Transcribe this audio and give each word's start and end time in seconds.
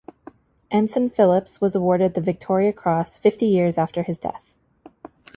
Ensign 0.71 1.11
Phillipps 1.11 1.61
was 1.61 1.75
awarded 1.75 2.15
the 2.15 2.21
Victoria 2.21 2.73
Cross 2.73 3.19
fifty 3.19 3.45
years 3.45 3.77
after 3.77 4.01
his 4.01 4.17
death. 4.17 4.55